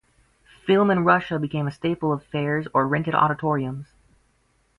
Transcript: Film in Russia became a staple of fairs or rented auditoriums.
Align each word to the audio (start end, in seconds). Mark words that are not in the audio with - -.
Film 0.65 0.89
in 0.89 1.03
Russia 1.03 1.37
became 1.37 1.67
a 1.67 1.71
staple 1.71 2.11
of 2.11 2.23
fairs 2.25 2.67
or 2.73 2.87
rented 2.87 3.13
auditoriums. 3.13 3.85